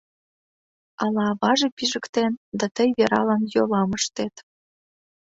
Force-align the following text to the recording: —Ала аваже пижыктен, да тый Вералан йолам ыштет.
—Ала 1.03 1.23
аваже 1.31 1.67
пижыктен, 1.77 2.31
да 2.59 2.65
тый 2.75 2.89
Вералан 2.97 3.41
йолам 3.53 3.89
ыштет. 3.97 4.35